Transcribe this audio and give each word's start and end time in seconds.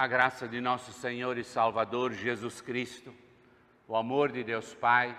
A 0.00 0.06
graça 0.06 0.48
de 0.48 0.62
nosso 0.62 0.94
Senhor 0.94 1.36
e 1.36 1.44
Salvador 1.44 2.14
Jesus 2.14 2.62
Cristo, 2.62 3.14
o 3.86 3.94
amor 3.94 4.32
de 4.32 4.42
Deus 4.42 4.72
Pai 4.72 5.14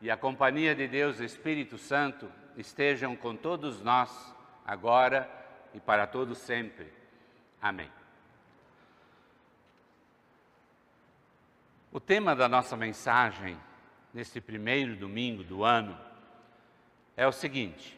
e 0.00 0.10
a 0.10 0.16
companhia 0.16 0.74
de 0.74 0.88
Deus 0.88 1.20
Espírito 1.20 1.78
Santo 1.78 2.28
estejam 2.56 3.14
com 3.14 3.36
todos 3.36 3.80
nós, 3.80 4.10
agora 4.66 5.30
e 5.72 5.78
para 5.78 6.04
todo 6.04 6.34
sempre. 6.34 6.92
Amém. 7.62 7.88
O 11.92 12.00
tema 12.00 12.34
da 12.34 12.48
nossa 12.48 12.76
mensagem 12.76 13.56
neste 14.12 14.40
primeiro 14.40 14.96
domingo 14.96 15.44
do 15.44 15.62
ano 15.62 15.96
é 17.16 17.24
o 17.24 17.30
seguinte: 17.30 17.96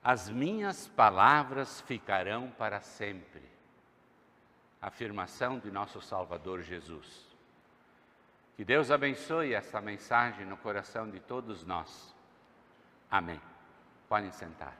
As 0.00 0.28
minhas 0.28 0.86
palavras 0.86 1.80
ficarão 1.80 2.52
para 2.56 2.80
sempre 2.80 3.50
afirmação 4.80 5.58
de 5.58 5.70
nosso 5.70 6.00
Salvador 6.00 6.62
Jesus. 6.62 7.28
Que 8.56 8.64
Deus 8.64 8.90
abençoe 8.90 9.54
esta 9.54 9.80
mensagem 9.80 10.44
no 10.44 10.56
coração 10.56 11.10
de 11.10 11.20
todos 11.20 11.64
nós. 11.64 12.14
Amém. 13.10 13.40
Podem 14.08 14.30
sentar. 14.30 14.76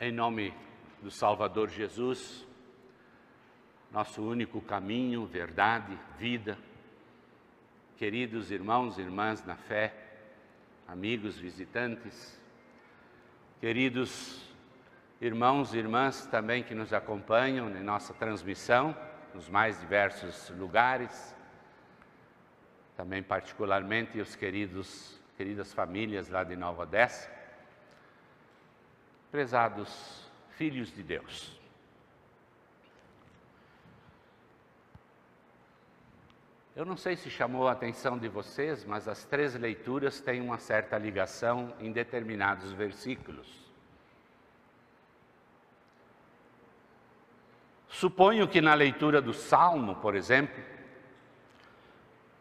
Em 0.00 0.12
nome 0.12 0.54
do 1.02 1.10
Salvador 1.10 1.68
Jesus, 1.68 2.47
nosso 3.90 4.22
único 4.22 4.60
caminho, 4.60 5.26
verdade, 5.26 5.98
vida. 6.18 6.58
Queridos 7.96 8.50
irmãos 8.50 8.98
e 8.98 9.02
irmãs 9.02 9.44
na 9.44 9.56
fé, 9.56 9.94
amigos 10.86 11.36
visitantes, 11.36 12.40
queridos 13.60 14.48
irmãos 15.20 15.74
e 15.74 15.78
irmãs 15.78 16.26
também 16.26 16.62
que 16.62 16.74
nos 16.74 16.92
acompanham 16.92 17.68
em 17.70 17.82
nossa 17.82 18.14
transmissão, 18.14 18.96
nos 19.34 19.48
mais 19.48 19.80
diversos 19.80 20.50
lugares, 20.50 21.34
também 22.96 23.22
particularmente 23.22 24.20
os 24.20 24.36
queridos, 24.36 25.20
queridas 25.36 25.72
famílias 25.72 26.28
lá 26.28 26.44
de 26.44 26.56
Nova 26.56 26.82
Odessa, 26.82 27.28
prezados 29.30 30.30
filhos 30.50 30.92
de 30.94 31.02
Deus. 31.02 31.58
Eu 36.78 36.84
não 36.84 36.96
sei 36.96 37.16
se 37.16 37.28
chamou 37.28 37.66
a 37.66 37.72
atenção 37.72 38.16
de 38.16 38.28
vocês, 38.28 38.84
mas 38.84 39.08
as 39.08 39.24
três 39.24 39.52
leituras 39.56 40.20
têm 40.20 40.40
uma 40.40 40.58
certa 40.58 40.96
ligação 40.96 41.74
em 41.80 41.90
determinados 41.90 42.70
versículos. 42.70 43.48
Suponho 47.88 48.46
que 48.46 48.60
na 48.60 48.74
leitura 48.74 49.20
do 49.20 49.34
Salmo, 49.34 49.96
por 49.96 50.14
exemplo, 50.14 50.62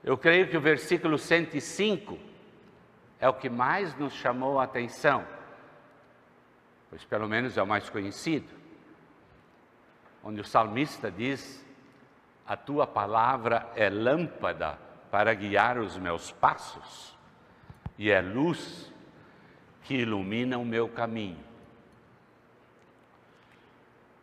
eu 0.03 0.15
creio 0.15 0.47
que 0.47 0.55
o 0.55 0.61
versículo 0.61 1.17
105 1.17 2.19
é 3.19 3.27
o 3.27 3.33
que 3.33 3.49
mais 3.49 3.97
nos 3.97 4.13
chamou 4.13 4.59
a 4.59 4.65
atenção, 4.65 5.27
pois 6.91 7.03
pelo 7.03 7.27
menos 7.27 7.57
é 7.57 7.63
o 7.63 7.65
mais 7.65 7.89
conhecido, 7.89 8.53
onde 10.23 10.39
o 10.39 10.45
salmista 10.45 11.09
diz: 11.09 11.65
a 12.47 12.55
tua 12.55 12.87
palavra 12.87 13.69
é 13.75 13.89
lâmpada 13.89 14.79
para 15.11 15.33
guiar 15.33 15.77
os 15.77 15.97
meus 15.97 16.31
passos 16.31 17.17
e 17.97 18.09
é 18.09 18.21
luz 18.21 18.93
que 19.83 19.95
ilumina 19.95 20.57
o 20.57 20.63
meu 20.63 20.87
caminho. 20.87 21.43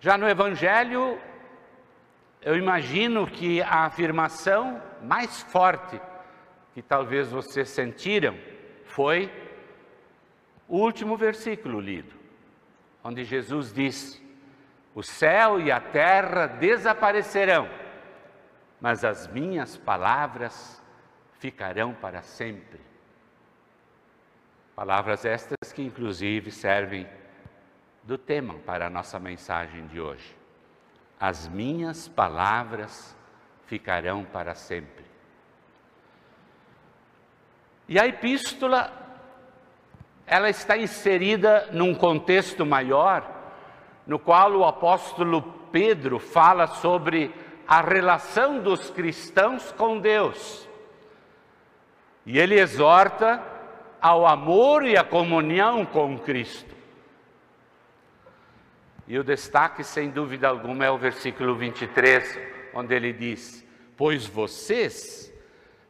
Já 0.00 0.16
no 0.16 0.28
Evangelho, 0.28 1.18
eu 2.40 2.56
imagino 2.56 3.26
que 3.26 3.60
a 3.60 3.84
afirmação 3.84 4.80
mais 5.02 5.42
forte 5.42 6.00
que 6.72 6.80
talvez 6.80 7.30
vocês 7.30 7.68
sentiram 7.68 8.36
foi 8.86 9.30
o 10.66 10.78
último 10.78 11.16
versículo 11.16 11.78
lido, 11.78 12.14
onde 13.02 13.22
Jesus 13.24 13.72
diz: 13.72 14.22
O 14.94 15.02
céu 15.02 15.60
e 15.60 15.70
a 15.70 15.80
terra 15.80 16.46
desaparecerão 16.46 17.83
mas 18.84 19.02
as 19.02 19.26
minhas 19.28 19.78
palavras 19.78 20.78
ficarão 21.38 21.94
para 21.94 22.20
sempre. 22.20 22.78
Palavras 24.76 25.24
estas 25.24 25.72
que, 25.72 25.80
inclusive, 25.80 26.50
servem 26.50 27.08
do 28.02 28.18
tema 28.18 28.56
para 28.66 28.88
a 28.88 28.90
nossa 28.90 29.18
mensagem 29.18 29.86
de 29.86 29.98
hoje. 29.98 30.36
As 31.18 31.48
minhas 31.48 32.08
palavras 32.08 33.16
ficarão 33.64 34.22
para 34.22 34.54
sempre. 34.54 35.06
E 37.88 37.98
a 37.98 38.06
epístola, 38.06 38.92
ela 40.26 40.50
está 40.50 40.76
inserida 40.76 41.70
num 41.72 41.94
contexto 41.94 42.66
maior, 42.66 43.26
no 44.06 44.18
qual 44.18 44.52
o 44.52 44.62
apóstolo 44.66 45.40
Pedro 45.72 46.18
fala 46.18 46.66
sobre 46.66 47.34
a 47.66 47.80
relação 47.80 48.60
dos 48.60 48.90
cristãos 48.90 49.72
com 49.72 49.98
Deus. 49.98 50.68
E 52.26 52.38
ele 52.38 52.58
exorta 52.58 53.42
ao 54.00 54.26
amor 54.26 54.84
e 54.84 54.96
à 54.96 55.04
comunhão 55.04 55.84
com 55.84 56.18
Cristo. 56.18 56.74
E 59.06 59.18
o 59.18 59.24
destaque, 59.24 59.84
sem 59.84 60.10
dúvida 60.10 60.48
alguma, 60.48 60.84
é 60.84 60.90
o 60.90 60.98
versículo 60.98 61.54
23, 61.54 62.38
onde 62.74 62.94
ele 62.94 63.12
diz: 63.12 63.64
Pois 63.96 64.26
vocês, 64.26 65.32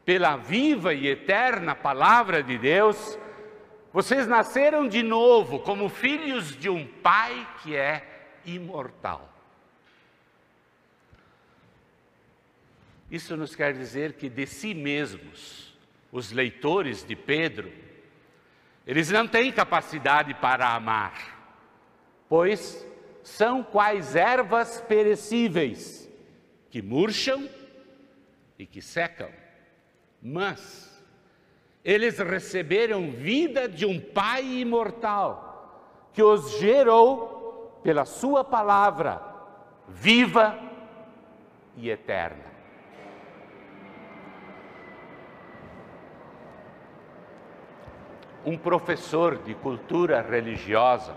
pela 0.05 0.37
viva 0.37 0.93
e 0.93 1.07
eterna 1.07 1.75
palavra 1.75 2.43
de 2.43 2.59
Deus, 2.59 3.19
vocês 3.93 4.27
nasceram 4.27 4.89
de 4.89 5.03
novo 5.03 5.61
como 5.61 5.89
filhos 5.89 6.57
de 6.57 6.69
um 6.69 6.85
Pai 6.85 7.47
que 7.63 7.77
é 7.77 8.03
imortal. 8.45 9.34
Isso 13.15 13.37
nos 13.37 13.55
quer 13.55 13.73
dizer 13.73 14.15
que 14.15 14.29
de 14.29 14.45
si 14.45 14.75
mesmos, 14.75 15.73
os 16.11 16.33
leitores 16.33 17.05
de 17.05 17.15
Pedro, 17.15 17.71
eles 18.85 19.09
não 19.09 19.29
têm 19.29 19.53
capacidade 19.53 20.35
para 20.35 20.75
amar, 20.75 21.63
pois 22.29 22.85
são 23.23 23.63
quais 23.63 24.17
ervas 24.17 24.81
perecíveis, 24.81 26.11
que 26.69 26.83
murcham 26.83 27.49
e 28.59 28.67
que 28.67 28.83
secam. 28.83 29.31
Mas 30.21 31.01
eles 31.85 32.19
receberam 32.19 33.13
vida 33.13 33.69
de 33.69 33.87
um 33.87 34.01
Pai 34.01 34.45
imortal, 34.45 36.11
que 36.13 36.21
os 36.21 36.59
gerou 36.59 37.81
pela 37.85 38.05
Sua 38.05 38.43
palavra, 38.43 39.23
viva 39.87 40.59
e 41.77 41.89
eterna. 41.91 42.54
Um 48.45 48.59
professor 48.59 49.39
de 49.39 49.55
cultura 49.55 50.21
religiosa, 50.21 51.15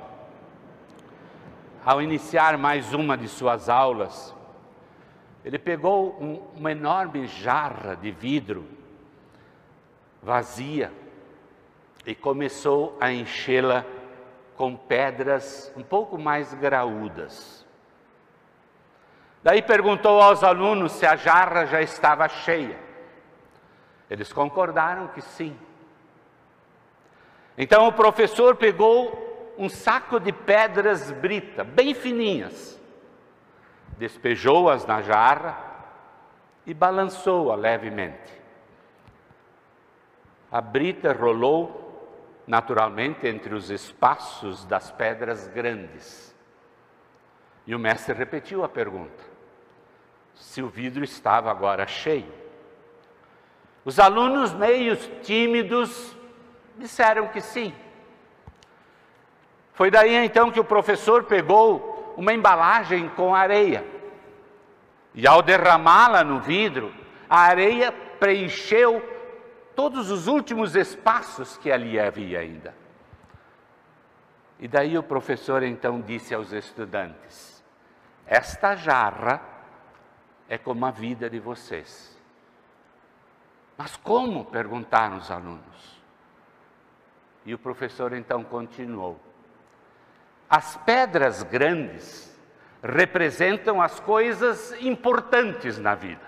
ao 1.85 2.01
iniciar 2.01 2.57
mais 2.57 2.93
uma 2.93 3.17
de 3.17 3.27
suas 3.27 3.69
aulas, 3.69 4.35
ele 5.43 5.57
pegou 5.57 6.17
um, 6.21 6.35
uma 6.57 6.71
enorme 6.71 7.27
jarra 7.27 7.95
de 7.95 8.11
vidro 8.11 8.67
vazia 10.21 10.91
e 12.05 12.13
começou 12.13 12.97
a 12.99 13.11
enchê-la 13.11 13.85
com 14.55 14.75
pedras 14.75 15.71
um 15.77 15.83
pouco 15.83 16.17
mais 16.17 16.53
graúdas. 16.53 17.65
Daí 19.43 19.61
perguntou 19.61 20.21
aos 20.21 20.43
alunos 20.43 20.91
se 20.93 21.05
a 21.05 21.15
jarra 21.15 21.65
já 21.65 21.81
estava 21.81 22.27
cheia. 22.27 22.77
Eles 24.09 24.33
concordaram 24.33 25.07
que 25.07 25.21
sim. 25.21 25.57
Então 27.57 27.87
o 27.87 27.93
professor 27.93 28.55
pegou 28.55 29.55
um 29.57 29.67
saco 29.67 30.19
de 30.19 30.31
pedras 30.31 31.11
brita, 31.11 31.63
bem 31.63 31.93
fininhas, 31.95 32.79
despejou-as 33.97 34.85
na 34.85 35.01
jarra 35.01 35.57
e 36.65 36.73
balançou-a 36.73 37.55
levemente. 37.55 38.37
A 40.51 40.61
brita 40.61 41.11
rolou 41.11 41.87
naturalmente 42.45 43.27
entre 43.27 43.53
os 43.53 43.69
espaços 43.69 44.63
das 44.65 44.91
pedras 44.91 45.47
grandes. 45.47 46.35
E 47.65 47.75
o 47.75 47.79
mestre 47.79 48.13
repetiu 48.13 48.63
a 48.63 48.69
pergunta: 48.69 49.23
se 50.35 50.61
o 50.61 50.69
vidro 50.69 51.03
estava 51.03 51.49
agora 51.51 51.87
cheio. 51.87 52.31
Os 53.83 53.99
alunos, 53.99 54.53
meio 54.53 54.95
tímidos, 55.21 56.16
disseram 56.77 57.27
que 57.27 57.41
sim. 57.41 57.73
Foi 59.73 59.91
daí 59.91 60.15
então 60.15 60.51
que 60.51 60.59
o 60.59 60.63
professor 60.63 61.23
pegou 61.23 62.13
uma 62.17 62.33
embalagem 62.33 63.09
com 63.09 63.35
areia. 63.35 63.85
E 65.13 65.27
ao 65.27 65.41
derramá-la 65.41 66.23
no 66.23 66.39
vidro, 66.39 66.93
a 67.29 67.41
areia 67.41 67.91
preencheu 67.91 69.01
todos 69.75 70.09
os 70.09 70.27
últimos 70.27 70.75
espaços 70.75 71.57
que 71.57 71.71
ali 71.71 71.99
havia 71.99 72.39
ainda. 72.39 72.73
E 74.59 74.67
daí 74.67 74.97
o 74.97 75.03
professor 75.03 75.61
então 75.61 76.01
disse 76.01 76.33
aos 76.33 76.51
estudantes: 76.51 77.63
Esta 78.25 78.75
jarra 78.75 79.41
é 80.49 80.57
como 80.57 80.85
a 80.85 80.91
vida 80.91 81.29
de 81.29 81.39
vocês. 81.39 82.17
Mas 83.77 83.95
como? 83.95 84.45
perguntaram 84.45 85.17
os 85.17 85.29
alunos. 85.29 85.96
E 87.47 87.53
o 87.53 87.57
professor 87.57 88.11
então 88.11 88.43
continuou: 88.43 89.17
As 90.49 90.75
pedras 90.75 91.43
grandes 91.43 92.37
representam 92.83 93.81
as 93.81 94.01
coisas 94.01 94.75
importantes 94.81 95.79
na 95.79 95.95
vida. 95.95 96.27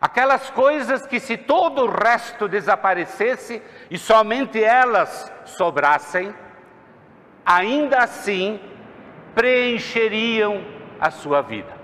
Aquelas 0.00 0.48
coisas 0.48 1.06
que, 1.06 1.20
se 1.20 1.36
todo 1.36 1.82
o 1.82 1.90
resto 1.90 2.48
desaparecesse 2.48 3.62
e 3.90 3.98
somente 3.98 4.64
elas 4.64 5.30
sobrassem, 5.44 6.34
ainda 7.44 7.98
assim 7.98 8.58
preencheriam 9.34 10.64
a 10.98 11.10
sua 11.10 11.42
vida. 11.42 11.76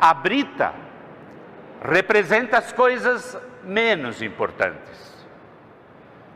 A 0.00 0.14
brita 0.14 0.72
representa 1.82 2.58
as 2.58 2.72
coisas 2.72 3.36
menos 3.64 4.22
importantes, 4.22 5.09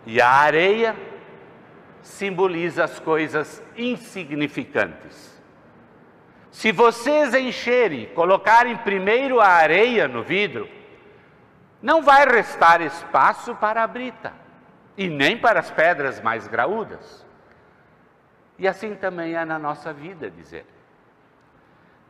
e 0.06 0.20
a 0.20 0.28
areia 0.28 0.96
simboliza 2.02 2.84
as 2.84 2.98
coisas 2.98 3.62
insignificantes. 3.76 5.34
Se 6.50 6.70
vocês 6.70 7.34
encherem, 7.34 8.06
colocarem 8.14 8.76
primeiro 8.76 9.40
a 9.40 9.48
areia 9.48 10.06
no 10.06 10.22
vidro, 10.22 10.68
não 11.82 12.02
vai 12.02 12.24
restar 12.26 12.80
espaço 12.80 13.54
para 13.56 13.82
a 13.82 13.86
brita 13.86 14.32
e 14.96 15.08
nem 15.08 15.36
para 15.36 15.60
as 15.60 15.70
pedras 15.70 16.20
mais 16.20 16.46
graúdas. 16.46 17.26
E 18.58 18.68
assim 18.68 18.94
também 18.94 19.34
é 19.34 19.44
na 19.44 19.58
nossa 19.58 19.92
vida, 19.92 20.30
dizer. 20.30 20.64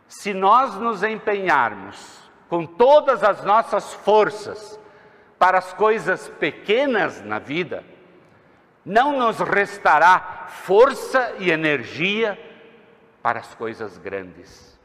Se 0.06 0.34
nós 0.34 0.74
nos 0.74 1.02
empenharmos 1.02 2.30
com 2.48 2.66
todas 2.66 3.24
as 3.24 3.42
nossas 3.42 3.94
forças 3.94 4.78
para 5.44 5.58
as 5.58 5.74
coisas 5.74 6.26
pequenas 6.40 7.20
na 7.20 7.38
vida, 7.38 7.84
não 8.82 9.18
nos 9.18 9.40
restará 9.40 10.46
força 10.48 11.34
e 11.38 11.50
energia 11.50 12.38
para 13.22 13.40
as 13.40 13.54
coisas 13.54 13.98
grandes. 13.98 14.80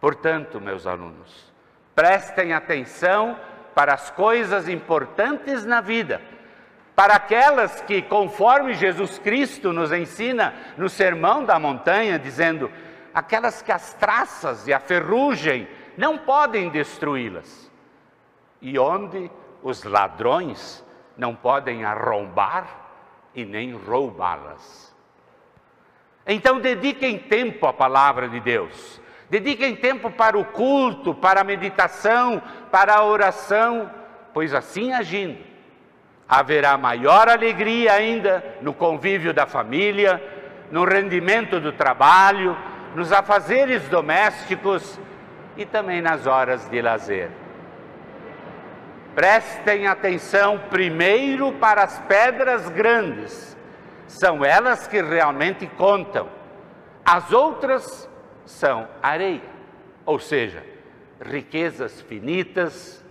Portanto, 0.00 0.60
meus 0.60 0.88
alunos, 0.88 1.52
prestem 1.94 2.52
atenção 2.52 3.38
para 3.76 3.94
as 3.94 4.10
coisas 4.10 4.68
importantes 4.68 5.64
na 5.64 5.80
vida, 5.80 6.20
para 6.96 7.14
aquelas 7.14 7.80
que, 7.80 8.02
conforme 8.02 8.74
Jesus 8.74 9.20
Cristo 9.20 9.72
nos 9.72 9.92
ensina 9.92 10.52
no 10.76 10.88
Sermão 10.88 11.44
da 11.44 11.60
Montanha, 11.60 12.18
dizendo, 12.18 12.72
aquelas 13.14 13.62
que 13.62 13.70
as 13.70 13.94
traças 13.94 14.66
e 14.66 14.72
a 14.72 14.80
ferrugem 14.80 15.68
não 15.96 16.18
podem 16.18 16.70
destruí-las, 16.70 17.70
e 18.60 18.76
onde 18.80 19.30
os 19.64 19.82
ladrões 19.82 20.84
não 21.16 21.34
podem 21.34 21.84
arrombar 21.84 22.66
e 23.34 23.46
nem 23.46 23.72
roubá-las. 23.74 24.94
Então 26.26 26.60
dediquem 26.60 27.18
tempo 27.18 27.66
à 27.66 27.72
palavra 27.72 28.28
de 28.28 28.40
Deus, 28.40 29.00
dediquem 29.30 29.74
tempo 29.74 30.10
para 30.10 30.38
o 30.38 30.44
culto, 30.44 31.14
para 31.14 31.40
a 31.40 31.44
meditação, 31.44 32.42
para 32.70 32.94
a 32.94 33.04
oração, 33.04 33.90
pois 34.34 34.52
assim 34.52 34.92
agindo, 34.92 35.38
haverá 36.28 36.76
maior 36.76 37.28
alegria 37.28 37.94
ainda 37.94 38.56
no 38.60 38.74
convívio 38.74 39.32
da 39.32 39.46
família, 39.46 40.22
no 40.70 40.84
rendimento 40.84 41.58
do 41.58 41.72
trabalho, 41.72 42.56
nos 42.94 43.12
afazeres 43.12 43.88
domésticos 43.88 45.00
e 45.56 45.64
também 45.64 46.02
nas 46.02 46.26
horas 46.26 46.68
de 46.68 46.82
lazer. 46.82 47.43
Prestem 49.14 49.86
atenção 49.86 50.58
primeiro 50.68 51.52
para 51.52 51.84
as 51.84 52.00
pedras 52.00 52.68
grandes, 52.68 53.56
são 54.08 54.44
elas 54.44 54.88
que 54.88 55.00
realmente 55.00 55.66
contam. 55.66 56.28
As 57.04 57.32
outras 57.32 58.08
são 58.44 58.88
areia, 59.00 59.42
ou 60.04 60.18
seja, 60.18 60.64
riquezas 61.20 62.00
finitas, 62.00 63.04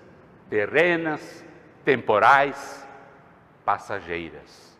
terrenas, 0.49 1.43
temporais, 1.85 2.87
passageiras. 3.63 4.77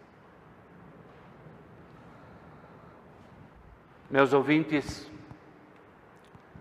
Meus 4.10 4.34
ouvintes, 4.34 5.10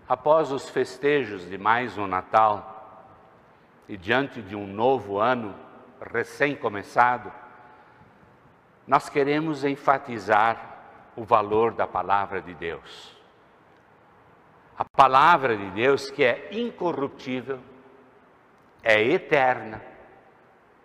após 0.07 0.51
os 0.51 0.69
festejos 0.69 1.47
de 1.47 1.57
mais 1.57 1.97
um 1.97 2.07
Natal, 2.07 2.72
e 3.87 3.97
diante 3.97 4.41
de 4.41 4.55
um 4.55 4.65
novo 4.65 5.19
ano 5.19 5.55
recém-começado, 6.01 7.31
nós 8.87 9.09
queremos 9.09 9.63
enfatizar 9.63 10.73
o 11.15 11.23
valor 11.23 11.73
da 11.73 11.87
palavra 11.87 12.41
de 12.41 12.53
Deus. 12.53 13.15
A 14.77 14.83
palavra 14.85 15.55
de 15.55 15.69
Deus 15.71 16.09
que 16.09 16.23
é 16.23 16.49
incorruptível, 16.51 17.59
é 18.83 19.01
eterna 19.01 19.81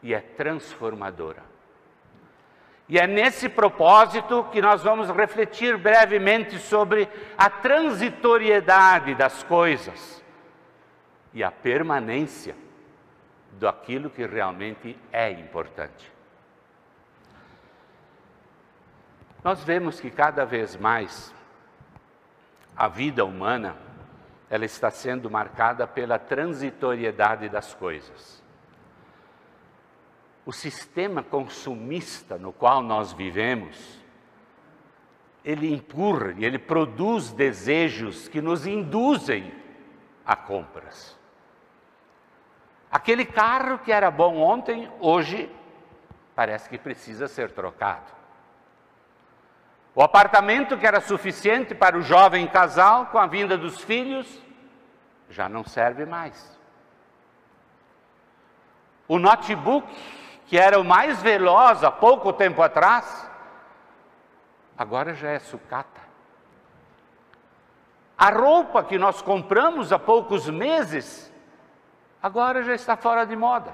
e 0.03 0.15
é 0.15 0.21
transformadora. 0.21 1.43
E 2.89 2.99
é 2.99 3.07
nesse 3.07 3.49
propósito 3.49 4.45
que 4.53 4.63
nós 4.63 4.83
vamos 4.83 5.11
refletir 5.11 5.77
brevemente 5.77 6.59
sobre 6.59 7.09
a 7.37 7.51
transitoriedade 7.51 9.15
das 9.15 9.43
coisas 9.43 10.23
e 11.35 11.43
a 11.43 11.51
permanência 11.51 12.55
daquilo 13.59 14.09
que 14.09 14.25
realmente 14.25 14.97
é 15.13 15.31
importante. 15.31 16.11
Nós 19.43 19.63
vemos 19.63 20.01
que 20.01 20.11
cada 20.11 20.45
vez 20.45 20.77
mais 20.77 21.35
a 22.77 22.89
vida 22.89 23.25
humana 23.25 23.77
ela 24.51 24.65
está 24.65 24.91
sendo 24.91 25.31
marcada 25.31 25.87
pela 25.87 26.19
transitoriedade 26.19 27.49
das 27.49 27.75
coisas. 27.75 28.43
O 30.47 30.53
sistema 30.53 31.23
consumista 31.23 32.39
no 32.39 32.53
qual 32.53 32.83
nós 32.83 33.13
vivemos, 33.13 34.03
ele 35.45 35.73
empurra 35.73 36.35
e 36.39 36.45
ele 36.45 36.59
produz 36.59 37.31
desejos 37.33 38.29
que 38.29 38.41
nos 38.41 38.67
induzem 38.67 39.53
a 40.25 40.35
compras. 40.35 41.18
Aquele 42.91 43.25
carro 43.25 43.79
que 43.79 43.93
era 43.93 44.11
bom 44.11 44.39
ontem, 44.39 44.91
hoje 45.01 45.55
parece 46.35 46.69
que 46.69 46.79
precisa 46.79 47.29
ser 47.29 47.51
trocado. 47.51 48.19
O 49.95 50.03
apartamento 50.03 50.79
que 50.79 50.87
era 50.87 51.01
suficiente 51.01 51.75
para 51.75 51.99
o 51.99 52.03
jovem 52.03 52.47
casal 52.47 53.07
com 53.07 53.19
a 53.19 53.27
vinda 53.27 53.59
dos 53.59 53.81
filhos 53.81 54.41
já 55.29 55.49
não 55.49 55.65
serve 55.65 56.07
mais. 56.07 56.57
O 59.07 59.19
notebook, 59.19 59.87
que 60.47 60.57
era 60.57 60.79
o 60.79 60.85
mais 60.85 61.21
veloz 61.21 61.83
há 61.83 61.91
pouco 61.91 62.33
tempo 62.33 62.63
atrás, 62.63 63.29
agora 64.77 65.15
já 65.15 65.31
é 65.31 65.39
sucata. 65.39 66.01
A 68.17 68.31
roupa 68.31 68.83
que 68.83 68.99
nós 68.99 69.21
compramos 69.21 69.93
há 69.93 69.99
poucos 69.99 70.49
meses 70.49 71.28
agora 72.23 72.63
já 72.63 72.75
está 72.75 72.97
fora 72.97 73.25
de 73.25 73.35
moda. 73.35 73.73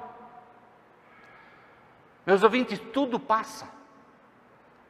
Meus 2.26 2.42
ouvintes, 2.42 2.78
tudo 2.92 3.20
passa. 3.20 3.68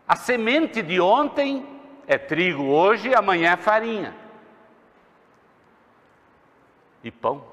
A 0.07 0.17
semente 0.17 0.83
de 0.83 1.01
ontem 1.01 1.67
é 2.07 2.19
trigo 2.19 2.65
hoje, 2.65 3.15
amanhã 3.15 3.53
é 3.53 3.57
farinha. 3.57 4.15
E 7.03 7.11
pão. 7.11 7.45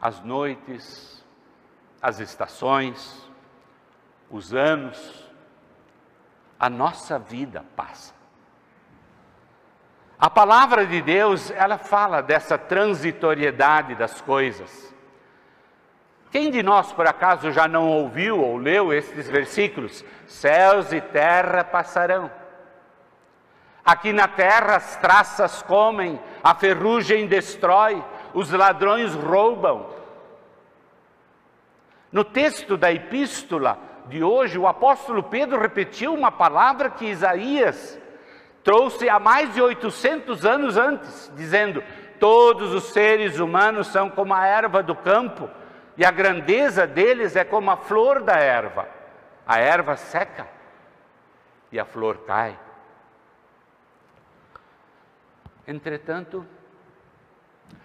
As 0.00 0.20
noites, 0.22 1.24
as 2.00 2.18
estações, 2.20 3.26
os 4.30 4.54
anos, 4.54 5.30
a 6.58 6.70
nossa 6.70 7.18
vida 7.18 7.64
passa. 7.76 8.15
A 10.18 10.30
palavra 10.30 10.86
de 10.86 11.02
Deus, 11.02 11.50
ela 11.50 11.76
fala 11.76 12.22
dessa 12.22 12.56
transitoriedade 12.56 13.94
das 13.94 14.20
coisas. 14.20 14.94
Quem 16.30 16.50
de 16.50 16.62
nós, 16.62 16.92
por 16.92 17.06
acaso, 17.06 17.52
já 17.52 17.68
não 17.68 17.88
ouviu 17.88 18.40
ou 18.40 18.56
leu 18.56 18.92
estes 18.92 19.28
versículos? 19.28 20.04
Céus 20.26 20.92
e 20.92 21.00
terra 21.00 21.62
passarão. 21.62 22.30
Aqui 23.84 24.12
na 24.12 24.26
terra 24.26 24.76
as 24.76 24.96
traças 24.96 25.62
comem, 25.62 26.18
a 26.42 26.54
ferrugem 26.54 27.26
destrói, 27.26 28.02
os 28.34 28.50
ladrões 28.50 29.14
roubam. 29.14 29.86
No 32.10 32.24
texto 32.24 32.76
da 32.76 32.90
epístola 32.90 33.78
de 34.06 34.24
hoje, 34.24 34.58
o 34.58 34.66
apóstolo 34.66 35.22
Pedro 35.22 35.60
repetiu 35.60 36.14
uma 36.14 36.32
palavra 36.32 36.88
que 36.88 37.04
Isaías 37.04 37.98
trouxe 38.66 39.08
há 39.08 39.20
mais 39.20 39.54
de 39.54 39.62
800 39.62 40.44
anos 40.44 40.76
antes, 40.76 41.32
dizendo: 41.36 41.84
Todos 42.18 42.74
os 42.74 42.86
seres 42.86 43.38
humanos 43.38 43.86
são 43.86 44.10
como 44.10 44.34
a 44.34 44.44
erva 44.44 44.82
do 44.82 44.96
campo, 44.96 45.48
e 45.96 46.04
a 46.04 46.10
grandeza 46.10 46.84
deles 46.84 47.36
é 47.36 47.44
como 47.44 47.70
a 47.70 47.76
flor 47.76 48.24
da 48.24 48.34
erva. 48.34 48.88
A 49.46 49.60
erva 49.60 49.94
seca 49.94 50.48
e 51.70 51.78
a 51.78 51.84
flor 51.84 52.24
cai. 52.26 52.58
Entretanto, 55.64 56.44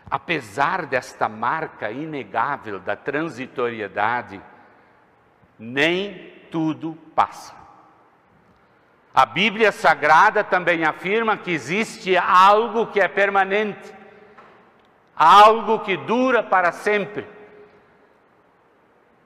apesar 0.09 0.87
desta 0.87 1.29
marca 1.29 1.91
inegável 1.91 2.79
da 2.79 2.95
transitoriedade, 2.95 4.41
nem 5.59 6.47
tudo 6.49 6.97
passa. 7.13 7.53
A 9.13 9.25
Bíblia 9.25 9.71
Sagrada 9.71 10.43
também 10.43 10.85
afirma 10.85 11.37
que 11.37 11.51
existe 11.51 12.15
algo 12.17 12.87
que 12.87 12.99
é 12.99 13.07
permanente, 13.09 13.93
algo 15.15 15.79
que 15.79 15.97
dura 15.97 16.41
para 16.41 16.71
sempre. 16.71 17.27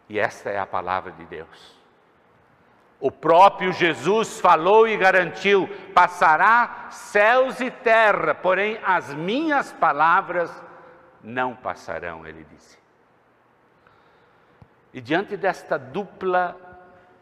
E 0.10 0.20
esta 0.20 0.50
é 0.50 0.58
a 0.58 0.66
palavra 0.66 1.12
de 1.12 1.26
Deus. 1.26 1.76
O 3.00 3.12
próprio 3.12 3.72
Jesus 3.72 4.40
falou 4.40 4.88
e 4.88 4.98
garantiu: 4.98 5.70
passará 5.94 6.88
céus 6.90 7.60
e 7.60 7.70
terra, 7.70 8.34
porém 8.34 8.80
as 8.84 9.14
minhas 9.14 9.72
palavras 9.74 10.52
não 11.22 11.56
passarão, 11.56 12.26
ele 12.26 12.46
disse. 12.52 12.80
E 14.92 15.02
diante 15.02 15.36
desta 15.38 15.78
dupla 15.78 16.65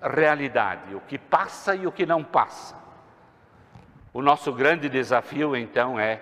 realidade, 0.04 0.96
o 0.96 1.02
que 1.02 1.18
passa 1.18 1.76
e 1.76 1.88
o 1.88 1.92
que 1.92 2.06
não 2.06 2.24
passa, 2.24 2.76
o 4.14 4.22
nosso 4.22 4.52
grande 4.54 4.90
desafio 4.90 5.56
então 5.56 6.00
é 6.00 6.22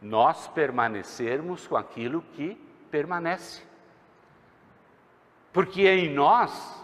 nós 0.00 0.48
permanecermos 0.48 1.66
com 1.66 1.76
aquilo 1.76 2.22
que 2.32 2.54
permanece. 2.90 3.62
Porque 5.52 5.86
em 5.86 6.08
nós 6.08 6.82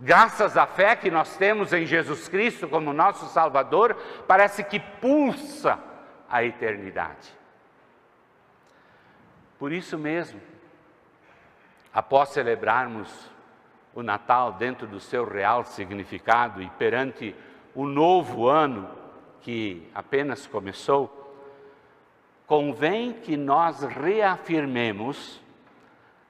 graças 0.00 0.56
à 0.56 0.66
fé 0.66 0.94
que 0.94 1.10
nós 1.10 1.36
temos 1.36 1.72
em 1.72 1.84
Jesus 1.84 2.28
Cristo 2.28 2.68
como 2.68 2.92
nosso 2.92 3.26
Salvador, 3.26 3.96
parece 4.26 4.62
que 4.62 4.78
pulsa 4.78 5.78
a 6.28 6.44
eternidade. 6.44 7.36
Por 9.58 9.72
isso 9.72 9.98
mesmo, 9.98 10.40
após 11.92 12.28
celebrarmos 12.28 13.08
o 13.98 14.02
Natal 14.02 14.52
dentro 14.52 14.86
do 14.86 15.00
seu 15.00 15.24
real 15.24 15.64
significado 15.64 16.62
e 16.62 16.70
perante 16.70 17.34
o 17.74 17.84
novo 17.84 18.46
ano 18.46 18.88
que 19.40 19.90
apenas 19.92 20.46
começou, 20.46 21.34
convém 22.46 23.12
que 23.12 23.36
nós 23.36 23.82
reafirmemos 23.82 25.42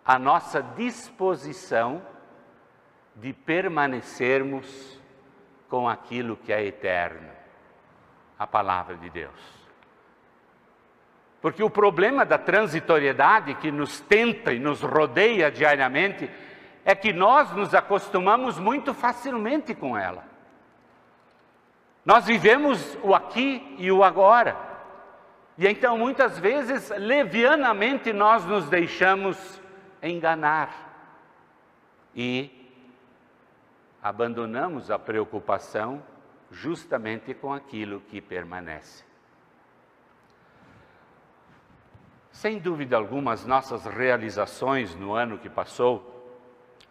a 0.02 0.18
nossa 0.18 0.62
disposição 0.62 2.00
de 3.14 3.34
permanecermos 3.34 4.98
com 5.68 5.86
aquilo 5.86 6.38
que 6.38 6.50
é 6.50 6.64
eterno, 6.64 7.28
a 8.38 8.46
palavra 8.46 8.96
de 8.96 9.10
Deus. 9.10 9.68
Porque 11.42 11.62
o 11.62 11.68
problema 11.68 12.24
da 12.24 12.38
transitoriedade 12.38 13.54
que 13.56 13.70
nos 13.70 14.00
tenta 14.00 14.54
e 14.54 14.58
nos 14.58 14.80
rodeia 14.80 15.50
diariamente 15.50 16.30
é 16.84 16.94
que 16.94 17.12
nós 17.12 17.52
nos 17.52 17.74
acostumamos 17.74 18.58
muito 18.58 18.94
facilmente 18.94 19.74
com 19.74 19.96
ela. 19.96 20.24
Nós 22.04 22.24
vivemos 22.24 22.96
o 23.02 23.14
aqui 23.14 23.76
e 23.78 23.92
o 23.92 24.02
agora. 24.02 24.56
E 25.58 25.66
então 25.66 25.98
muitas 25.98 26.38
vezes, 26.38 26.88
levianamente, 26.90 28.12
nós 28.12 28.44
nos 28.44 28.68
deixamos 28.68 29.60
enganar. 30.02 30.86
E 32.14 32.72
abandonamos 34.02 34.90
a 34.90 34.98
preocupação 34.98 36.02
justamente 36.50 37.34
com 37.34 37.52
aquilo 37.52 38.00
que 38.08 38.20
permanece. 38.20 39.04
Sem 42.30 42.58
dúvida 42.58 42.96
alguma, 42.96 43.32
as 43.32 43.44
nossas 43.44 43.84
realizações 43.84 44.94
no 44.94 45.12
ano 45.12 45.38
que 45.38 45.50
passou, 45.50 46.17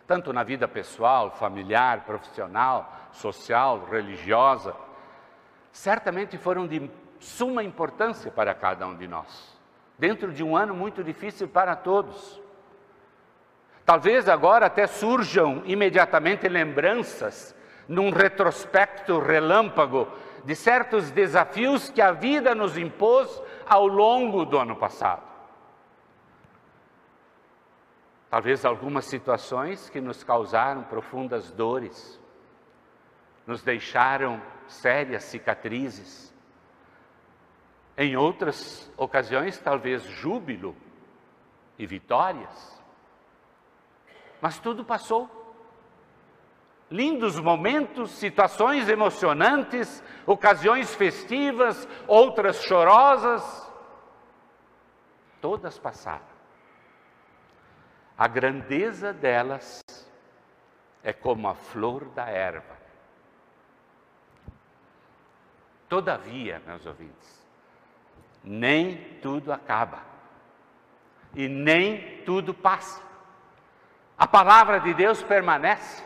tanto 0.08 0.32
na 0.32 0.42
vida 0.42 0.68
pessoal, 0.68 1.32
familiar, 1.32 2.06
profissional, 2.06 2.92
social, 3.12 3.86
religiosa, 3.92 4.74
certamente 5.72 6.38
foram 6.38 6.66
de 6.66 6.90
suma 7.20 7.62
importância 7.62 8.32
para 8.32 8.54
cada 8.54 8.88
um 8.88 8.96
de 8.96 9.06
nós, 9.06 9.60
dentro 10.00 10.32
de 10.32 10.44
um 10.44 10.56
ano 10.56 10.74
muito 10.74 11.04
difícil 11.04 11.50
para 11.50 11.76
todos. 11.76 12.42
Talvez 13.86 14.30
agora 14.30 14.68
até 14.68 14.88
surjam 14.88 15.62
imediatamente 15.66 16.48
lembranças, 16.48 17.54
num 17.88 18.10
retrospecto 18.10 19.20
relâmpago, 19.20 20.08
de 20.46 20.56
certos 20.56 21.12
desafios 21.12 21.90
que 21.90 22.02
a 22.02 22.12
vida 22.14 22.56
nos 22.56 22.78
impôs 22.78 23.42
ao 23.66 23.86
longo 23.86 24.46
do 24.46 24.58
ano 24.58 24.76
passado. 24.78 25.27
Talvez 28.30 28.66
algumas 28.66 29.06
situações 29.06 29.90
que 29.90 30.02
nos 30.02 30.24
causaram 30.24 30.84
profundas 30.84 31.50
dores, 31.52 32.20
nos 33.46 33.64
deixaram 33.64 34.42
sérias 34.68 35.24
cicatrizes. 35.24 36.34
Em 37.98 38.18
outras 38.18 38.92
ocasiões, 38.98 39.58
talvez 39.60 40.04
júbilo 40.04 40.76
e 41.80 41.86
vitórias. 41.86 42.84
Mas 44.42 44.60
tudo 44.60 44.84
passou. 44.84 45.32
Lindos 46.92 47.40
momentos, 47.40 48.12
situações 48.12 48.88
emocionantes, 48.88 50.04
ocasiões 50.26 50.94
festivas, 50.96 51.88
outras 52.08 52.62
chorosas, 52.62 53.74
todas 55.42 55.78
passaram. 55.80 56.37
A 58.18 58.28
grandeza 58.28 59.14
delas 59.14 59.84
é 61.04 61.14
como 61.14 61.48
a 61.48 61.54
flor 61.54 62.06
da 62.06 62.28
erva. 62.28 62.76
Todavia, 65.88 66.62
meus 66.66 66.86
ouvintes, 66.86 67.48
nem 68.44 68.98
tudo 69.22 69.54
acaba 69.54 70.00
e 71.36 71.48
nem 71.48 72.24
tudo 72.26 72.54
passa. 72.54 73.02
A 74.18 74.28
palavra 74.28 74.80
de 74.80 74.94
Deus 74.94 75.22
permanece. 75.22 76.04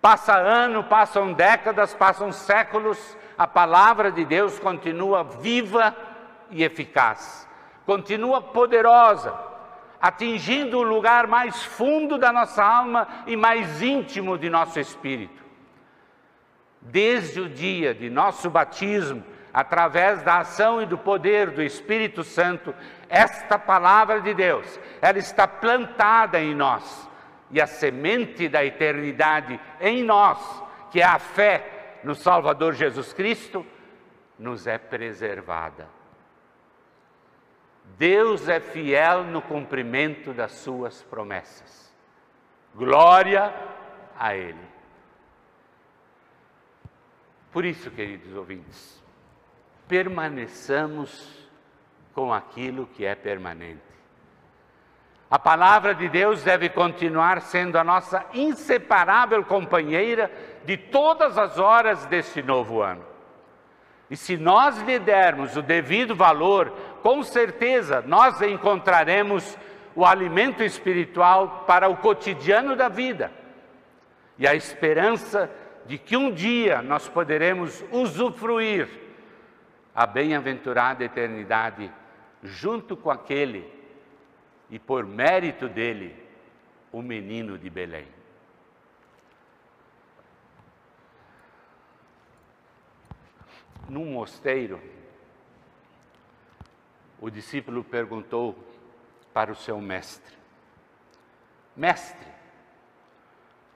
Passa 0.00 0.36
ano, 0.36 0.84
passam 0.84 1.32
décadas, 1.32 1.92
passam 1.92 2.30
séculos, 2.30 3.16
a 3.36 3.48
palavra 3.48 4.12
de 4.12 4.24
Deus 4.24 4.58
continua 4.60 5.24
viva 5.24 5.94
e 6.50 6.62
eficaz, 6.62 7.48
continua 7.84 8.40
poderosa, 8.40 9.47
atingindo 10.00 10.78
o 10.78 10.82
lugar 10.82 11.26
mais 11.26 11.62
fundo 11.62 12.18
da 12.18 12.32
nossa 12.32 12.64
alma 12.64 13.06
e 13.26 13.36
mais 13.36 13.82
íntimo 13.82 14.38
de 14.38 14.48
nosso 14.48 14.78
espírito. 14.78 15.44
Desde 16.80 17.40
o 17.40 17.48
dia 17.48 17.92
de 17.94 18.08
nosso 18.08 18.48
batismo, 18.48 19.24
através 19.52 20.22
da 20.22 20.38
ação 20.38 20.80
e 20.80 20.86
do 20.86 20.96
poder 20.96 21.50
do 21.50 21.62
Espírito 21.62 22.22
Santo, 22.22 22.74
esta 23.08 23.58
palavra 23.58 24.20
de 24.20 24.32
Deus, 24.32 24.78
ela 25.00 25.18
está 25.18 25.48
plantada 25.48 26.40
em 26.40 26.54
nós 26.54 27.08
e 27.50 27.60
a 27.60 27.66
semente 27.66 28.48
da 28.48 28.64
eternidade 28.64 29.58
em 29.80 30.04
nós, 30.04 30.38
que 30.90 31.00
é 31.00 31.04
a 31.04 31.18
fé 31.18 31.98
no 32.04 32.14
Salvador 32.14 32.74
Jesus 32.74 33.12
Cristo, 33.12 33.66
nos 34.38 34.66
é 34.66 34.78
preservada. 34.78 35.97
Deus 37.98 38.48
é 38.48 38.60
fiel 38.60 39.24
no 39.24 39.42
cumprimento 39.42 40.32
das 40.32 40.52
suas 40.52 41.02
promessas. 41.02 41.92
Glória 42.72 43.52
a 44.16 44.36
Ele. 44.36 44.68
Por 47.50 47.64
isso, 47.64 47.90
queridos 47.90 48.36
ouvintes, 48.36 49.02
permaneçamos 49.88 51.44
com 52.14 52.32
aquilo 52.32 52.86
que 52.86 53.04
é 53.04 53.16
permanente. 53.16 53.82
A 55.28 55.38
palavra 55.38 55.94
de 55.94 56.08
Deus 56.08 56.42
deve 56.44 56.68
continuar 56.68 57.40
sendo 57.42 57.76
a 57.76 57.84
nossa 57.84 58.24
inseparável 58.32 59.44
companheira 59.44 60.30
de 60.64 60.76
todas 60.76 61.36
as 61.36 61.58
horas 61.58 62.06
deste 62.06 62.42
novo 62.42 62.80
ano. 62.80 63.04
E 64.10 64.16
se 64.16 64.38
nós 64.38 64.78
lhe 64.82 64.98
dermos 64.98 65.54
o 65.56 65.60
devido 65.60 66.14
valor, 66.14 66.72
com 67.02 67.22
certeza 67.22 68.02
nós 68.06 68.40
encontraremos 68.42 69.56
o 69.94 70.04
alimento 70.04 70.62
espiritual 70.62 71.64
para 71.66 71.88
o 71.88 71.96
cotidiano 71.96 72.76
da 72.76 72.88
vida 72.88 73.32
e 74.38 74.46
a 74.46 74.54
esperança 74.54 75.50
de 75.86 75.98
que 75.98 76.16
um 76.16 76.30
dia 76.32 76.82
nós 76.82 77.08
poderemos 77.08 77.84
usufruir 77.90 78.88
a 79.94 80.06
bem-aventurada 80.06 81.02
eternidade 81.02 81.90
junto 82.42 82.96
com 82.96 83.10
aquele 83.10 83.68
e 84.70 84.78
por 84.78 85.04
mérito 85.04 85.68
dele, 85.68 86.14
o 86.92 87.02
menino 87.02 87.58
de 87.58 87.68
Belém. 87.70 88.06
Num 93.88 94.12
mosteiro, 94.12 94.80
o 97.20 97.30
discípulo 97.30 97.82
perguntou 97.82 98.56
para 99.32 99.52
o 99.52 99.56
seu 99.56 99.80
mestre: 99.80 100.36
Mestre, 101.76 102.28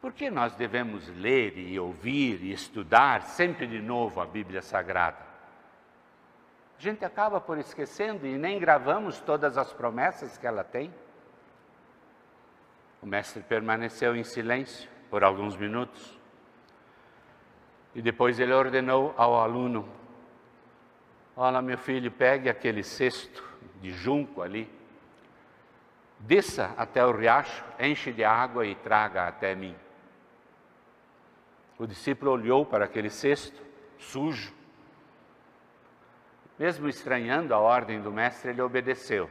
por 0.01 0.13
que 0.13 0.31
nós 0.31 0.55
devemos 0.55 1.09
ler 1.09 1.57
e 1.57 1.79
ouvir 1.79 2.43
e 2.43 2.53
estudar 2.53 3.23
sempre 3.23 3.67
de 3.67 3.81
novo 3.81 4.21
a 4.21 4.27
Bíblia 4.27 4.61
Sagrada? 4.61 5.33
A 6.77 6.83
gente 6.83 7.05
acaba 7.05 7.41
por 7.41 7.59
esquecendo 7.59 8.27
e 8.27 8.37
nem 8.37 8.59
gravamos 8.59 9.21
todas 9.21 9.57
as 9.57 9.73
promessas 9.73 10.37
que 10.37 10.47
ela 10.47 10.65
tem. 10.65 10.93
O 13.01 13.07
mestre 13.07 13.43
permaneceu 13.43 14.17
em 14.17 14.25
silêncio 14.25 14.91
por 15.09 15.23
alguns 15.23 15.57
minutos. 15.57 16.19
E 17.95 18.03
depois 18.03 18.41
ele 18.41 18.53
ordenou 18.53 19.15
ao 19.17 19.41
aluno: 19.41 19.89
Olha, 21.37 21.63
meu 21.63 21.79
filho, 21.79 22.11
pegue 22.11 22.51
aquele 22.51 22.83
cesto 22.83 23.43
de 23.81 23.91
junco 23.91 24.43
ali, 24.43 24.71
desça 26.19 26.75
até 26.77 27.05
o 27.05 27.11
riacho, 27.11 27.65
enche 27.81 28.13
de 28.13 28.23
água 28.23 28.67
e 28.67 28.75
traga 28.75 29.27
até 29.27 29.55
mim. 29.55 29.75
O 31.79 31.87
discípulo 31.87 32.33
olhou 32.33 32.67
para 32.67 32.85
aquele 32.85 33.09
cesto, 33.09 33.61
sujo, 33.99 34.53
mesmo 36.59 36.89
estranhando 36.89 37.55
a 37.55 37.59
ordem 37.59 38.01
do 38.01 38.13
mestre, 38.13 38.51
ele 38.51 38.63
obedeceu. 38.63 39.29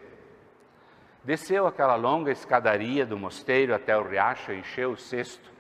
Desceu 1.24 1.68
aquela 1.68 1.96
longa 1.96 2.32
escadaria 2.32 3.06
do 3.06 3.18
mosteiro 3.18 3.76
até 3.76 3.96
o 3.96 4.02
riacho, 4.02 4.52
encheu 4.52 4.92
o 4.92 4.98
cesto 4.98 5.52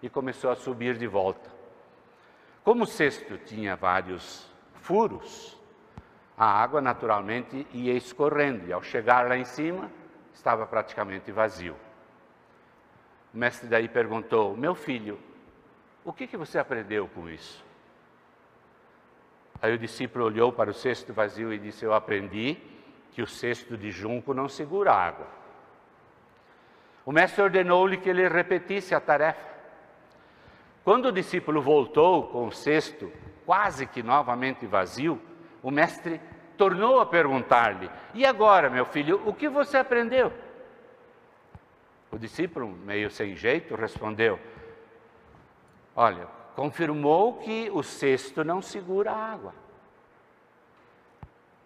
e 0.00 0.08
começou 0.08 0.50
a 0.50 0.56
subir 0.56 0.96
de 0.96 1.06
volta. 1.08 1.50
Como 2.62 2.84
o 2.84 2.86
cesto 2.86 3.36
tinha 3.36 3.74
vários 3.74 4.48
furos, 4.76 5.59
a 6.40 6.46
água 6.46 6.80
naturalmente 6.80 7.66
ia 7.70 7.92
escorrendo 7.92 8.66
e 8.66 8.72
ao 8.72 8.82
chegar 8.82 9.28
lá 9.28 9.36
em 9.36 9.44
cima 9.44 9.90
estava 10.32 10.66
praticamente 10.66 11.30
vazio. 11.30 11.76
O 13.34 13.36
mestre 13.36 13.68
daí 13.68 13.86
perguntou: 13.86 14.56
Meu 14.56 14.74
filho, 14.74 15.20
o 16.02 16.14
que, 16.14 16.26
que 16.26 16.38
você 16.38 16.58
aprendeu 16.58 17.06
com 17.08 17.28
isso? 17.28 17.62
Aí 19.60 19.74
o 19.74 19.78
discípulo 19.78 20.24
olhou 20.24 20.50
para 20.50 20.70
o 20.70 20.72
cesto 20.72 21.12
vazio 21.12 21.52
e 21.52 21.58
disse: 21.58 21.84
Eu 21.84 21.92
aprendi 21.92 22.56
que 23.12 23.20
o 23.20 23.26
cesto 23.26 23.76
de 23.76 23.90
junco 23.90 24.32
não 24.32 24.48
segura 24.48 24.94
água. 24.94 25.26
O 27.04 27.12
mestre 27.12 27.42
ordenou-lhe 27.42 27.98
que 27.98 28.08
ele 28.08 28.26
repetisse 28.26 28.94
a 28.94 29.00
tarefa. 29.00 29.46
Quando 30.82 31.08
o 31.08 31.12
discípulo 31.12 31.60
voltou 31.60 32.28
com 32.28 32.46
o 32.46 32.52
cesto 32.52 33.12
quase 33.44 33.86
que 33.86 34.02
novamente 34.02 34.64
vazio, 34.64 35.20
o 35.62 35.70
mestre 35.70 36.20
tornou 36.60 37.00
a 37.00 37.06
perguntar-lhe: 37.06 37.90
E 38.12 38.26
agora, 38.26 38.68
meu 38.68 38.84
filho, 38.84 39.22
o 39.24 39.32
que 39.32 39.48
você 39.48 39.78
aprendeu? 39.78 40.30
O 42.12 42.18
discípulo, 42.18 42.68
meio 42.68 43.10
sem 43.10 43.34
jeito, 43.34 43.74
respondeu: 43.74 44.38
Olha, 45.96 46.26
confirmou 46.54 47.38
que 47.38 47.70
o 47.72 47.82
cesto 47.82 48.44
não 48.44 48.60
segura 48.60 49.10
a 49.10 49.32
água. 49.32 49.54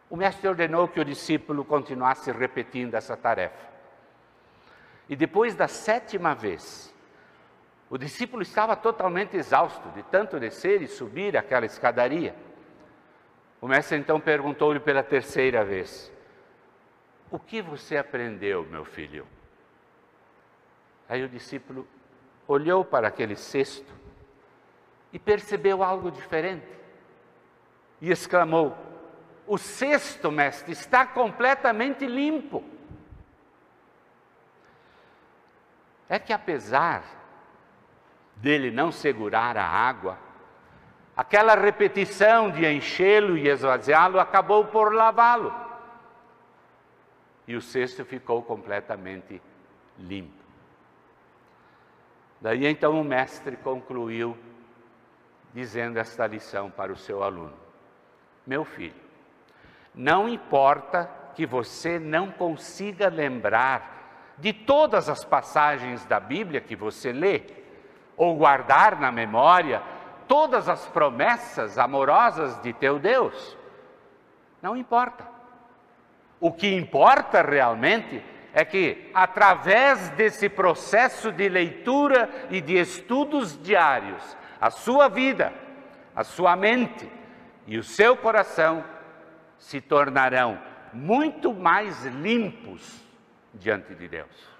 O 0.09 0.16
mestre 0.16 0.46
ordenou 0.46 0.87
que 0.87 1.00
o 1.00 1.04
discípulo 1.04 1.64
continuasse 1.64 2.30
repetindo 2.30 2.94
essa 2.94 3.16
tarefa. 3.16 3.66
E 5.09 5.16
depois 5.16 5.57
da 5.57 5.66
sétima 5.66 6.37
vez, 6.37 6.94
o 7.90 7.98
discípulo 7.98 8.42
estava 8.42 8.76
totalmente 8.76 9.37
exausto 9.37 9.88
de 9.88 10.04
tanto 10.04 10.38
descer 10.38 10.83
e 10.83 10.87
subir 10.87 11.37
aquela 11.37 11.66
escadaria. 11.66 12.54
O 13.64 13.66
mestre 13.66 13.96
então 13.96 14.20
perguntou-lhe 14.20 14.79
pela 14.79 15.03
terceira 15.03 15.64
vez: 15.64 16.12
O 17.31 17.38
que 17.38 17.62
você 17.62 17.96
aprendeu, 17.96 18.62
meu 18.64 18.85
filho? 18.85 19.27
Aí 21.09 21.24
o 21.24 21.29
discípulo 21.31 21.88
olhou 22.46 22.85
para 22.85 23.09
aquele 23.09 23.35
cesto 23.35 23.90
e 25.14 25.18
percebeu 25.18 25.83
algo 25.83 26.11
diferente. 26.11 26.68
E 28.03 28.11
exclamou: 28.11 28.77
O 29.46 29.57
cesto, 29.57 30.31
mestre, 30.31 30.72
está 30.72 31.07
completamente 31.07 32.07
limpo. 32.07 32.62
É 36.07 36.18
que 36.18 36.35
apesar 36.35 37.03
dele 38.37 38.70
não 38.70 38.92
segurar 38.92 39.57
a 39.57 39.66
água, 39.66 40.18
aquela 41.16 41.55
repetição 41.55 42.50
de 42.50 42.66
enchê-lo 42.66 43.37
e 43.37 43.48
esvaziá-lo 43.48 44.18
acabou 44.18 44.66
por 44.66 44.92
lavá-lo. 44.94 45.55
E 47.46 47.55
o 47.55 47.61
cesto 47.61 48.05
ficou 48.05 48.42
completamente 48.42 49.40
limpo. 49.98 50.42
Daí 52.40 52.66
então 52.66 53.00
o 53.00 53.05
mestre 53.05 53.57
concluiu 53.57 54.37
dizendo 55.53 55.98
esta 55.98 56.27
lição 56.27 56.70
para 56.70 56.92
o 56.92 56.96
seu 56.96 57.22
aluno: 57.22 57.55
Meu 58.46 58.64
filho, 58.64 58.94
não 59.94 60.29
importa 60.29 61.09
que 61.35 61.46
você 61.46 61.98
não 61.98 62.31
consiga 62.31 63.09
lembrar 63.09 64.35
de 64.38 64.53
todas 64.53 65.09
as 65.09 65.24
passagens 65.24 66.05
da 66.05 66.18
Bíblia 66.18 66.61
que 66.61 66.74
você 66.74 67.12
lê, 67.12 67.42
ou 68.16 68.37
guardar 68.37 68.98
na 68.98 69.12
memória 69.12 69.83
todas 70.35 70.68
as 70.68 70.85
promessas 70.88 71.79
amorosas 71.79 72.61
de 72.61 72.73
teu 72.73 72.99
Deus. 72.99 73.57
Não 74.61 74.77
importa. 74.77 75.25
O 76.40 76.51
que 76.51 76.75
importa 76.75 77.40
realmente 77.40 78.20
é 78.53 78.64
que, 78.64 79.12
através 79.14 80.09
desse 80.11 80.49
processo 80.49 81.31
de 81.31 81.49
leitura 81.49 82.49
e 82.51 82.61
de 82.61 82.77
estudos 82.77 83.57
diários, 83.62 84.37
a 84.61 84.70
sua 84.70 85.07
vida, 85.07 85.53
a 86.16 86.25
sua 86.25 86.57
mente 86.57 87.09
e 87.64 87.79
o 87.79 87.85
seu 87.85 88.16
coração 88.16 88.83
se 89.57 89.81
tornarão 89.81 90.61
muito 90.92 91.55
mais 91.55 92.07
limpos 92.07 93.01
diante 93.55 93.94
de 93.94 94.09
Deus. 94.09 94.54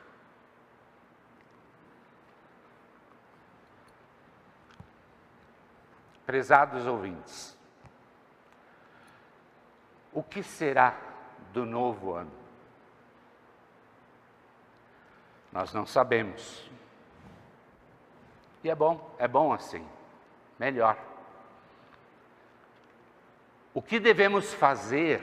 Prezados 6.27 6.87
ouvintes, 6.87 7.57
o 10.13 10.23
que 10.23 10.43
será 10.43 10.97
do 11.53 11.67
novo 11.67 12.15
ano? 12.15 12.33
Nós 15.53 15.73
não 15.73 15.87
sabemos. 15.87 16.69
E 18.63 18.71
é 18.71 18.75
bom, 18.75 19.15
é 19.19 19.29
bom 19.29 19.53
assim 19.53 19.87
melhor. 20.59 20.97
O 23.73 23.83
que 23.83 23.99
devemos 23.99 24.55
fazer? 24.55 25.23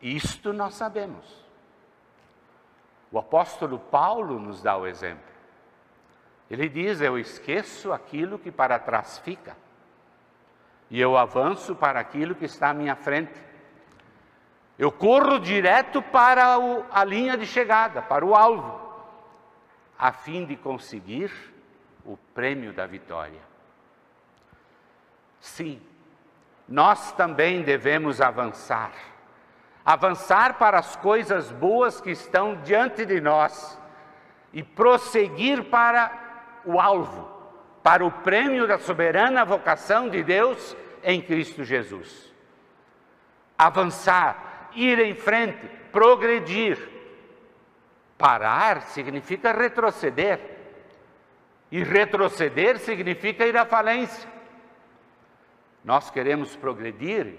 Isto 0.00 0.52
nós 0.52 0.74
sabemos. 0.74 1.44
O 3.10 3.18
apóstolo 3.18 3.78
Paulo 3.78 4.38
nos 4.38 4.62
dá 4.62 4.76
o 4.76 4.86
exemplo. 4.86 5.35
Ele 6.50 6.68
diz: 6.68 7.00
Eu 7.00 7.18
esqueço 7.18 7.92
aquilo 7.92 8.38
que 8.38 8.50
para 8.50 8.78
trás 8.78 9.18
fica, 9.18 9.56
e 10.90 11.00
eu 11.00 11.16
avanço 11.16 11.74
para 11.74 11.98
aquilo 11.98 12.34
que 12.34 12.44
está 12.44 12.70
à 12.70 12.74
minha 12.74 12.94
frente. 12.94 13.46
Eu 14.78 14.92
corro 14.92 15.38
direto 15.38 16.02
para 16.02 16.58
o, 16.58 16.84
a 16.90 17.02
linha 17.02 17.36
de 17.36 17.46
chegada, 17.46 18.02
para 18.02 18.24
o 18.24 18.34
alvo, 18.34 18.80
a 19.98 20.12
fim 20.12 20.44
de 20.44 20.54
conseguir 20.54 21.32
o 22.04 22.16
prêmio 22.34 22.72
da 22.72 22.86
vitória. 22.86 23.40
Sim, 25.40 25.80
nós 26.68 27.12
também 27.12 27.62
devemos 27.62 28.20
avançar. 28.20 28.92
Avançar 29.84 30.54
para 30.54 30.78
as 30.78 30.96
coisas 30.96 31.50
boas 31.52 32.00
que 32.00 32.10
estão 32.10 32.56
diante 32.62 33.06
de 33.06 33.20
nós 33.20 33.80
e 34.52 34.62
prosseguir 34.62 35.64
para 35.64 36.25
o 36.66 36.80
alvo, 36.80 37.30
para 37.82 38.04
o 38.04 38.10
prêmio 38.10 38.66
da 38.66 38.78
soberana 38.78 39.44
vocação 39.44 40.08
de 40.08 40.22
Deus 40.22 40.76
em 41.02 41.22
Cristo 41.22 41.62
Jesus. 41.62 42.34
Avançar, 43.56 44.70
ir 44.74 44.98
em 44.98 45.14
frente, 45.14 45.66
progredir. 45.92 46.78
Parar 48.18 48.82
significa 48.82 49.52
retroceder. 49.52 50.40
E 51.70 51.82
retroceder 51.82 52.78
significa 52.78 53.46
ir 53.46 53.56
à 53.56 53.64
falência. 53.64 54.28
Nós 55.84 56.10
queremos 56.10 56.56
progredir, 56.56 57.34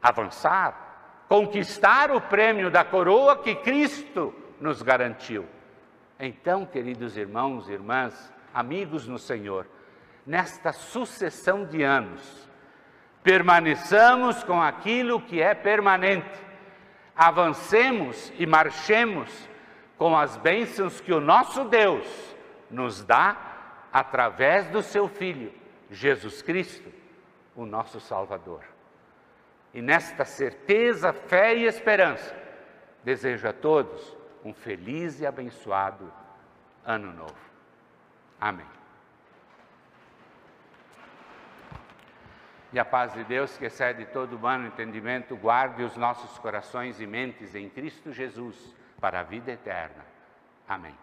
avançar, 0.00 1.24
conquistar 1.28 2.10
o 2.10 2.20
prêmio 2.20 2.70
da 2.70 2.84
coroa 2.84 3.36
que 3.36 3.54
Cristo 3.56 4.34
nos 4.60 4.82
garantiu. 4.82 5.46
Então, 6.18 6.66
queridos 6.66 7.16
irmãos 7.16 7.68
e 7.68 7.72
irmãs, 7.72 8.32
amigos 8.52 9.06
no 9.06 9.18
Senhor, 9.18 9.66
nesta 10.26 10.72
sucessão 10.72 11.64
de 11.64 11.82
anos, 11.82 12.48
permaneçamos 13.22 14.42
com 14.44 14.60
aquilo 14.60 15.20
que 15.20 15.40
é 15.40 15.54
permanente, 15.54 16.30
avancemos 17.14 18.32
e 18.38 18.46
marchemos 18.46 19.48
com 19.98 20.16
as 20.16 20.36
bênçãos 20.36 21.00
que 21.00 21.12
o 21.12 21.20
nosso 21.20 21.64
Deus 21.64 22.06
nos 22.70 23.04
dá 23.04 23.36
através 23.92 24.68
do 24.68 24.82
seu 24.82 25.08
Filho, 25.08 25.52
Jesus 25.90 26.40
Cristo 26.40 27.00
o 27.54 27.66
nosso 27.66 28.00
Salvador. 28.00 28.64
E 29.74 29.82
nesta 29.82 30.24
certeza, 30.24 31.12
fé 31.12 31.54
e 31.54 31.64
esperança, 31.64 32.34
desejo 33.04 33.48
a 33.48 33.52
todos 33.52 34.16
um 34.44 34.52
feliz 34.52 35.20
e 35.20 35.26
abençoado 35.26 36.10
Ano 36.84 37.12
Novo. 37.12 37.50
Amém. 38.40 38.66
E 42.72 42.78
a 42.78 42.84
paz 42.84 43.12
de 43.12 43.24
Deus, 43.24 43.56
que 43.58 43.64
excede 43.64 44.06
todo 44.06 44.36
humano 44.36 44.68
entendimento, 44.68 45.36
guarde 45.36 45.82
os 45.82 45.96
nossos 45.96 46.38
corações 46.38 47.00
e 47.00 47.06
mentes 47.06 47.54
em 47.54 47.68
Cristo 47.68 48.12
Jesus 48.12 48.74
para 49.00 49.20
a 49.20 49.22
vida 49.24 49.50
eterna. 49.50 50.04
Amém. 50.68 50.94